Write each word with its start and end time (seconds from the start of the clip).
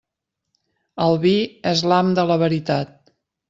El 1.05 1.19
vi 1.27 1.35
és 1.75 1.87
l'ham 1.93 2.13
de 2.21 2.27
la 2.33 2.41
veritat. 2.49 3.01